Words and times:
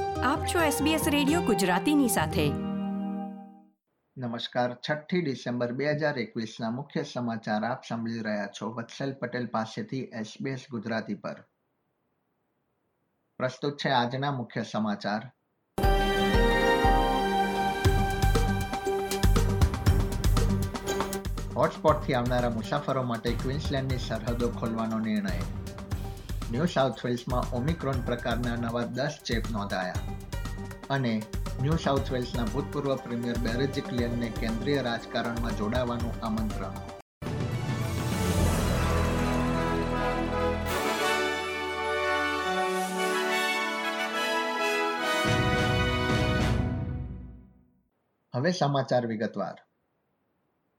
આપ 0.00 0.46
છો 0.46 0.62
SBS 0.62 1.10
radio 1.10 1.40
ગુજરાતીની 1.40 2.08
સાથે. 2.08 2.48
નમસ્કાર, 4.16 4.74
છઠ્ઠી 4.74 5.22
ડિસેમ્બર 5.22 5.72
બે 5.72 5.92
હજાર 5.92 6.18
એકવીસના 6.18 6.70
મુખ્ય 6.70 7.02
સમાચાર 7.02 7.64
આપ 7.64 7.82
સાંભળી 7.88 8.20
રહ્યા 8.20 8.46
છો 8.46 8.72
વત્સલ 8.72 9.12
પટેલ 9.12 9.46
પાસેથી 9.46 10.00
SBS 10.00 10.60
ગુજરાતી 10.70 11.14
પર. 11.14 11.44
પ્રસ્તુત 13.38 13.76
છે 13.76 13.88
આજના 13.88 14.30
મુખ્ય 14.30 14.62
સમાચાર. 14.62 15.30
હોટસ્પોટથી 21.56 22.14
આવનારા 22.14 22.50
મુસાફરો 22.50 23.02
માટે 23.02 23.32
ક્વીન્સલેન્ડની 23.32 23.98
સરહદો 23.98 24.48
ખોલવાનો 24.50 24.98
નિર્ણય. 24.98 25.63
ન્યૂ 26.50 26.64
સાઉથ 26.64 27.04
વેલ્સમાં 27.04 27.56
ઓમિક્રોન 27.56 28.00
પ્રકારના 28.00 28.56
નવા 28.56 28.82
દસ 28.82 29.18
ચેપ 29.24 29.42
નોંધાયા. 29.50 29.94
અને 30.90 31.22
ન્યૂ 31.62 31.76
સાઉથ 31.76 32.12
વેલ્સના 32.12 32.44
ભૂતપૂર્વ 32.44 32.96
પ્રીમિયર 32.96 33.38
બેરેજી 33.38 33.82
લેનને 33.92 34.28
કેન્દ્રીય 34.28 34.82
રાજકારણમાં 34.82 35.56
જોડાવાનું 35.56 36.26
આમંત્રણ. 36.26 36.72
હવે 48.34 48.52
સમાચાર 48.52 49.06
વિગતવાર. 49.06 49.54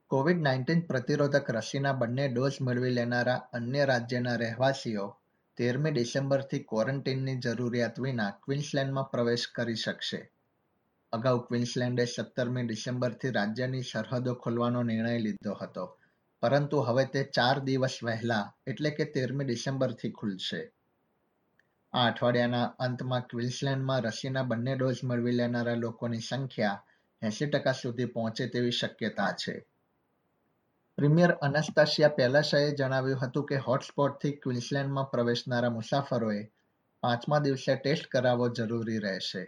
કોવિડ 0.06 0.42
નાઇન્ટીન 0.42 0.80
પ્રતિરોધક 0.80 1.50
રસીના 1.50 1.92
બંને 1.92 2.28
ડોઝ 2.28 2.52
મેળવી 2.62 2.90
લેનારા 2.90 3.34
અન્ય 3.34 3.84
રાજ્યના 3.84 4.34
રહેવાસીઓ 4.34 5.16
તેરમી 5.58 5.90
ડિસેમ્બરથી 5.90 6.62
ક્વોરન્ટીનની 6.62 7.36
જરૂરિયાત 7.38 7.98
વિના 7.98 8.30
ક્વિન્સલેન્ડમાં 8.44 9.10
પ્રવેશ 9.10 9.46
કરી 9.54 9.74
શકશે. 9.74 10.18
અગાઉ 11.12 11.38
ક્વિન્સલેન્ડે 11.46 12.04
સત્તરમી 12.04 12.66
ડિસેમ્બરથી 12.66 13.30
રાજ્યની 13.30 13.82
સરહદો 13.82 14.34
ખોલવાનો 14.34 14.82
નિર્ણય 14.82 15.18
લીધો 15.18 15.54
હતો, 15.54 15.84
પરંતુ 16.42 16.80
હવે 16.80 17.04
તે 17.04 17.22
ચાર 17.36 17.60
દિવસ 17.60 17.96
વહેલા 18.02 18.44
એટલે 18.66 18.90
કે 18.90 19.04
તેરમી 19.04 19.46
ડિસેમ્બરથી 19.46 20.10
ખુલશે. 20.10 20.60
આ 21.92 22.06
અઠવાડિયાના 22.06 22.66
અંતમાં 22.78 23.28
ક્વિન્સલેન્ડમાં 23.30 24.02
રસીના 24.02 24.42
બંને 24.42 24.74
ડોઝ 24.76 25.00
મેળવી 25.04 25.32
લેનારા 25.32 25.74
લોકોની 25.74 26.18
સંખ્યા 26.20 26.82
એસી 27.22 27.46
ટકા 27.46 27.72
સુધી 27.72 28.06
પહોંચે 28.06 28.46
તેવી 28.46 28.70
શક્યતા 28.70 29.32
છે. 29.32 29.54
પ્રીમિયર 30.98 31.32
અનાસ્તાશિયા 31.40 32.08
પેલાશાએ 32.08 32.68
જણાવ્યું 32.72 33.18
હતું 33.20 33.44
કે 33.46 33.56
હોટસ્પોટથી 33.56 34.30
ક્વીન્સલેન્ડમાં 34.32 35.06
પ્રવેશનારા 35.06 35.70
મુસાફરોએ 35.70 36.38
પાંચમા 37.02 37.38
દિવસે 37.38 37.74
ટેસ્ટ 37.76 38.06
કરાવવો 38.06 38.48
જરૂરી 38.48 38.98
રહેશે. 38.98 39.42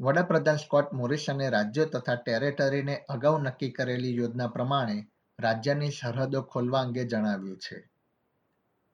વડાપ્રધાન 0.00 0.56
સ્કોટ 0.56 0.92
મોરિસને 0.92 1.50
રાજ્યો 1.50 1.86
તથા 1.86 2.14
ટેરેટરીને 2.14 2.96
અગાઉ 3.08 3.38
નક્કી 3.38 3.70
કરેલી 3.70 4.16
યોજના 4.16 4.46
પ્રમાણે 4.46 5.08
રાજ્યની 5.38 5.90
સરહદો 5.90 6.42
ખોલવા 6.42 6.80
અંગે 6.80 7.04
જણાવ્યું 7.04 7.58
છે. 7.58 7.78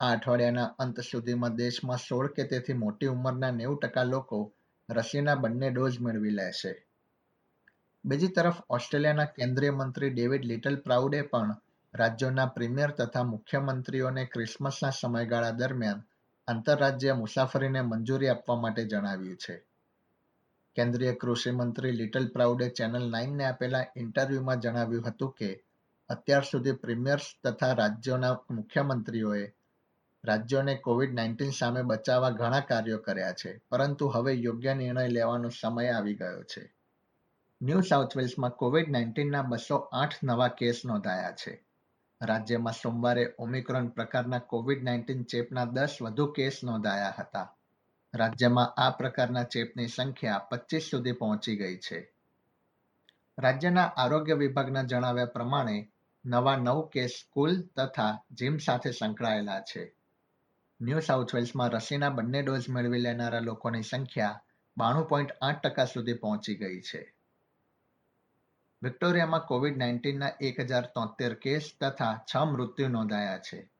આ 0.00 0.12
અઠવાડિયાના 0.12 0.74
અંત 0.78 1.00
સુધીમાં 1.00 1.56
દેશમાં 1.56 1.98
સોળ 1.98 2.28
કે 2.28 2.44
તેથી 2.44 2.72
મોટી 2.72 3.06
ઉંમરના 3.06 3.50
નેવું 3.50 3.78
ટકા 3.78 4.04
લોકો 4.04 4.42
રસીના 4.88 5.34
બંને 5.34 5.70
ડોઝ 5.70 6.00
મેળવી 6.00 6.30
લેશે. 6.30 6.86
બીજી 8.06 8.28
તરફ 8.28 8.56
ઓસ્ટ્રેલિયાના 8.70 9.24
કેન્દ્રીય 9.24 9.70
મંત્રી 9.70 10.10
ડેવિડ 10.10 10.44
લિટલ 10.44 10.76
પ્રાઉડે 10.76 11.22
પણ 11.22 11.54
રાજ્યોના 11.94 12.46
પ્રીમિયર 12.46 12.90
તથા 12.90 13.22
મુખ્યમંત્રીઓને 13.22 14.24
ક્રિસમસના 14.24 14.90
સમયગાળા 14.90 15.50
દરમિયાન 15.50 16.02
આંતરરાજ્ય 16.48 17.14
મુસાફરીને 17.14 17.80
મંજૂરી 17.80 18.28
આપવા 18.28 18.60
માટે 18.60 18.84
જણાવ્યું 18.84 19.36
છે. 19.36 19.64
કેન્દ્રીય 20.74 21.14
કૃષિ 21.14 21.50
મંત્રી 21.50 21.90
લિટલ 21.90 22.28
પ્રાઉડે 22.28 22.68
ચેનલ 22.68 23.10
નાઇનને 23.10 23.44
આપેલા 23.44 23.84
ઇન્ટરવ્યુમાં 23.96 24.60
જણાવ્યું 24.60 25.08
હતું 25.08 25.32
કે, 25.32 25.64
અત્યાર 26.08 26.42
સુધી 26.42 26.72
પ્રીમિયર્સ 26.72 27.34
તથા 27.44 27.72
રાજ્યોના 27.72 28.38
મુખ્યમંત્રીઓએ 28.50 29.54
રાજ્યોને 30.24 30.74
કોવિડ 30.74 31.14
નાઇન્ટીન 31.14 31.50
સામે 31.50 31.82
બચાવવા 31.82 32.30
ઘણા 32.30 32.60
કાર્યો 32.60 32.98
કર્યા 32.98 33.32
છે, 33.32 33.60
પરંતુ 33.70 34.08
હવે 34.08 34.32
યોગ્ય 34.32 34.74
નિર્ણય 34.74 35.08
લેવાનો 35.08 35.48
સમય 35.48 35.88
આવી 35.88 36.14
ગયો 36.14 36.42
છે. 36.42 36.73
ન્યૂ 37.62 37.80
સાઉથ 37.80 38.16
વેલ્સમાં 38.16 38.50
કોવિડ 38.50 38.88
નાઇન્ટીનના 38.90 39.42
બસો 39.42 39.76
આઠ 39.76 40.14
નવા 40.22 40.48
કેસ 40.48 40.82
નોંધાયા 40.84 41.30
છે. 41.30 41.64
રાજ્યમાં 42.22 42.72
સોમવારે 42.72 43.34
ઓમિક્રોન 43.38 43.88
પ્રકારના 43.88 44.38
કોવિડ 44.38 44.82
નાઇન્ટીન 44.82 45.22
ચેપના 45.22 45.64
દસ 45.64 45.98
વધુ 46.02 46.26
કેસ 46.26 46.60
નોંધાયા 46.64 47.14
હતા. 47.18 47.56
રાજ્યમાં 48.14 48.74
આ 48.76 48.90
પ્રકારના 48.90 49.42
ચેપની 49.42 49.86
સંખ્યા 49.86 50.38
પચીસ 50.38 50.82
સુધી 50.82 51.12
પહોંચી 51.12 51.56
ગઈ 51.56 51.76
છે. 51.76 52.12
રાજ્યના 53.38 53.82
આરોગ્ય 53.82 54.34
વિભાગના 54.34 54.82
જણાવ્યા 54.82 55.24
પ્રમાણે 55.24 55.92
નવા 56.24 56.56
નવ 56.56 56.86
કેસ 56.92 57.10
સ્કૂલ 57.10 57.60
તથા 57.76 58.24
જીમ 58.32 58.56
સાથે 58.56 58.90
સંકળાયેલા 58.90 59.60
છે. 59.60 59.96
ન્યૂ 60.80 60.98
સાઉથ 60.98 61.34
વેલ્સમાં 61.34 61.70
રસીના 61.70 62.10
બંને 62.10 62.42
ડોઝ 62.42 62.68
મેળવી 62.68 63.00
લેનારા 63.00 63.40
લોકોની 63.40 63.82
સંખ્યા 63.82 64.42
બાણું 64.76 65.08
પોઈન્ટ 65.08 65.30
આઠ 65.42 65.60
ટકા 65.60 65.84
સુધી 65.84 66.12
પહોંચી 66.12 66.54
ગઈ 66.54 66.80
છે. 66.80 67.14
વિક્ટોરિયામાં 68.84 69.40
કોવિડ 69.40 69.78
નાઇન્ટીનના 69.78 70.30
એક 70.40 70.60
હજાર 70.60 70.86
તોતેર 70.86 71.34
કેસ 71.34 71.72
તથા 71.80 72.24
છ 72.34 72.36
મૃત્યુ 72.36 72.88
નોંધાયા 72.88 73.38
છે. 73.38 73.70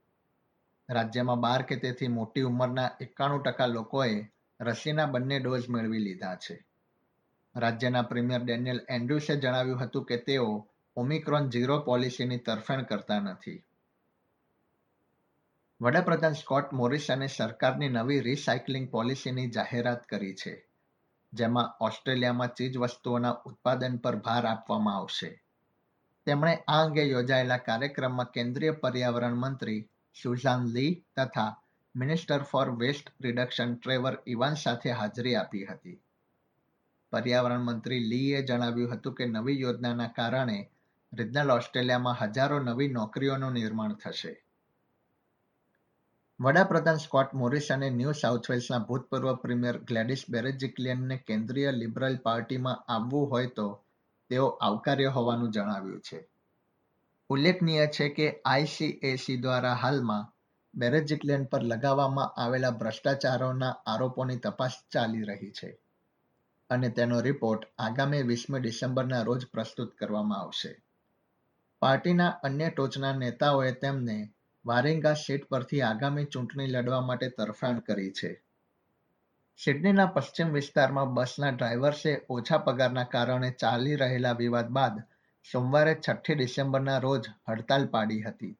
રાજ્યમાં 0.90 1.40
બાર 1.40 1.62
કે 1.62 1.76
તેથી 1.76 2.08
મોટી 2.08 2.40
ઉંમરના 2.40 2.90
એકાણું 3.00 3.42
ટકા 3.42 3.66
લોકોએ 3.66 4.28
રસીના 4.60 5.06
બંને 5.06 5.38
ડોઝ 5.38 5.68
મેળવી 5.68 5.98
લીધા 5.98 6.34
છે. 6.34 6.66
રાજ્યના 7.56 8.02
પ્રીમિયર 8.02 8.42
ડેનિયલ 8.44 8.80
એન્ડ્રુસે 8.88 9.36
જણાવ્યું 9.36 9.80
હતું 9.80 10.04
કે 10.04 10.16
તેઓ 10.16 10.68
ઓમિક્રોન 10.96 11.50
ઝીરો 11.50 11.78
પોલિસીની 11.80 12.38
તરફેણ 12.38 12.82
કરતા 12.82 13.20
નથી. 13.20 13.64
વડાપ્રધાન 15.80 16.32
સ્કોટ 16.32 16.72
મોરિસને 16.72 17.26
સરકારની 17.26 17.88
નવી 17.88 18.20
રિસાયકલિંગ 18.20 18.90
પોલિસીની 18.90 19.50
જાહેરાત 19.50 20.06
કરી 20.06 20.34
છે. 20.34 20.68
જેમાં 21.34 21.74
ઓસ્ટ્રેલિયામાં 21.80 22.48
ચીજ 22.48 22.78
વસ્તુઓના 22.78 23.34
ઉત્પાદન 23.46 23.96
પર 23.96 24.16
ભાર 24.16 24.46
આપવામાં 24.46 24.96
આવશે. 24.96 25.30
તેમણે 26.26 26.54
આ 26.68 26.84
અંગે 26.84 27.04
યોજાયેલા 27.04 27.56
કાર્યક્રમમાં 27.56 28.30
કેન્દ્રીય 28.30 28.70
પર્યાવરણ 28.70 29.34
મંત્રી 29.34 29.90
સુઝાન 30.22 30.66
લી 30.66 31.04
તથા 31.16 31.62
minister 31.96 32.42
for 32.42 32.70
waste 32.70 33.12
reduction 33.20 33.74
Trevor 33.74 34.18
Evan 34.26 34.54
સાથે 34.54 34.90
હાજરી 34.90 35.34
આપી 35.34 35.64
હતી. 35.64 36.00
પર્યાવરણ 37.12 37.60
મંત્રી 37.60 37.98
લીએ 37.98 38.42
જણાવ્યું 38.42 38.94
હતું 38.94 39.14
કે 39.14 39.26
નવી 39.26 39.60
યોજનાના 39.60 40.06
કારણે 40.06 40.70
રિજનલ 41.12 41.50
ઓસ્ટ્રેલિયામાં 41.50 42.16
હજારો 42.20 42.58
નવી 42.58 42.88
નોકરીઓનું 42.88 43.52
નિર્માણ 43.52 43.94
થશે. 43.94 44.32
વડાપ્રધાન 46.44 46.98
સ્કોટ 46.98 47.30
મોરિસ 47.40 47.66
અને 47.74 47.88
ન્યૂ 47.90 48.12
સાઉથ 48.12 48.48
વેલ્સના 48.50 48.78
ભૂતપૂર્વ 48.88 49.28
પ્રીમિયર 49.42 49.76
ગ્લેડિસ 49.88 50.22
બેરેજિકલિયનને 50.30 51.16
કેન્દ્રીય 51.28 51.70
લિબરલ 51.72 52.16
પાર્ટીમાં 52.16 52.82
આવવું 52.88 53.30
હોય 53.30 53.50
તો 53.50 53.66
તેઓ 54.30 54.48
આવકાર્ય 54.60 55.10
હોવાનું 55.10 55.54
જણાવ્યું 55.54 56.02
છે. 56.02 56.18
ઉલ્લેખનીય 57.30 57.86
છે 57.86 58.08
કે 58.08 58.26
આઈસીએસી 58.44 59.36
દ્વારા 59.36 59.74
હાલમાં 59.74 60.28
બેરેજિકલિયન 60.74 61.46
પર 61.46 61.62
લગાવવામાં 61.62 62.34
આવેલા 62.36 62.70
ભ્રષ્ટાચારોના 62.70 63.72
આરોપોની 63.86 64.36
તપાસ 64.36 64.76
ચાલી 64.92 65.24
રહી 65.24 65.52
છે 65.52 65.70
અને 66.70 66.88
તેનો 66.90 67.20
રિપોર્ટ 67.20 67.68
આગામી 67.78 68.22
વીસમી 68.22 68.60
ડિસેમ્બરના 68.60 69.22
રોજ 69.22 69.42
પ્રસ્તુત 69.52 69.90
કરવામાં 69.94 70.40
આવશે. 70.40 70.72
પાર્ટીના 71.82 72.32
અન્ય 72.42 72.68
ટોચના 72.70 73.12
નેતાઓએ 73.12 73.72
તેમને 73.72 74.33
વારેંગા 74.66 75.14
સીટ 75.14 75.48
પરથી 75.48 75.82
આગામી 75.82 76.24
ચૂંટણી 76.24 76.66
લડવા 76.66 77.00
માટે 77.00 77.28
તરફાણ 77.28 77.78
કરી 77.78 78.10
છે. 78.10 78.42
સિડનીના 79.56 80.06
પશ્ચિમ 80.06 80.52
વિસ્તારમાં 80.52 81.14
બસના 81.14 81.50
ડ્રાઈવર્સે 81.50 82.26
ઓછા 82.28 82.58
પગારના 82.58 83.04
કારણે 83.04 83.50
ચાલી 83.50 83.96
રહેલા 83.96 84.32
વિવાદ 84.32 84.68
બાદ 84.68 85.02
સોમવારે 85.52 85.94
છઠ્ઠી 85.94 86.34
ડિસેમ્બરના 86.34 86.98
રોજ 86.98 87.28
હડતાલ 87.48 87.86
પાડી 87.86 88.22
હતી. 88.22 88.58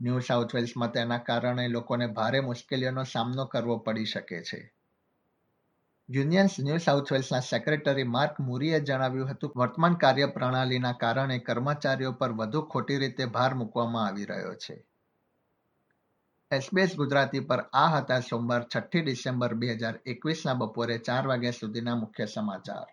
ન્યૂ 0.00 0.18
સાઉથ 0.18 0.54
વેલ્સમાં 0.54 0.90
તેના 0.90 1.18
કારણે 1.18 1.68
લોકોને 1.68 2.06
ભારે 2.06 2.40
મુશ્કેલીઓનો 2.40 3.04
સામનો 3.04 3.44
કરવો 3.44 3.76
પડી 3.76 4.04
શકે 4.04 4.42
છે. 4.42 4.72
યુનિયન્સ 6.10 6.60
ન્યૂ 6.60 6.78
સાઉથ 6.78 7.12
વેલ્સના 7.12 7.40
સેક્રેટરી 7.40 8.04
માર્ક 8.04 8.40
મુરીએ 8.40 8.80
જણાવ્યું 8.80 9.30
હતું, 9.30 9.52
વર્તમાન 9.56 9.94
કાર્યપ્રણાલીના 9.94 10.92
કારણે 10.92 11.38
કર્મચારીઓ 11.38 12.12
પર 12.12 12.32
વધુ 12.32 12.62
ખોટી 12.62 12.98
રીતે 12.98 13.24
ભાર 13.26 13.54
મૂકવામાં 13.54 14.06
આવી 14.06 14.24
રહ્યો 14.24 14.54
છે. 14.54 14.86
એસબીએસ 16.56 16.96
ગુજરાતી 16.96 17.40
પર 17.40 17.64
આ 17.72 17.86
હતા 17.86 18.20
સોમવાર, 18.20 18.62
છઠ્ઠી 18.62 19.00
ડિસેમ્બર 19.00 19.54
બે 19.54 19.72
હજાર 19.72 19.94
એકવીસના 20.06 20.54
બપોરે 20.54 20.98
ચાર 20.98 21.26
વાગ્યા 21.26 21.50
સુધીના 21.50 21.94
મુખ્ય 21.94 22.26
સમાચાર. 22.26 22.86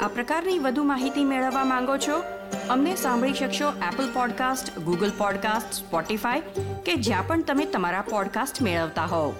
આ 0.00 0.08
પ્રકારની 0.08 0.58
વધુ 0.58 0.82
માહિતી 0.82 1.24
મેળવવા 1.24 1.64
માંગો 1.64 1.96
છો? 1.96 2.22
અમને 2.70 2.94
સાંભળી 2.96 3.32
શકશો 3.32 3.72
Apple 3.92 4.14
podcast 4.14 4.78
Google 4.78 5.12
podcast 5.18 5.84
Spotify 5.84 6.40
કે 6.86 6.94
જ્યાં 6.94 7.26
પણ 7.26 7.42
તમે 7.42 7.64
તમારા 7.64 8.00
પોડકાસ્ટ 8.00 8.62
મેળવતા 8.62 9.04
હોવ. 9.04 9.34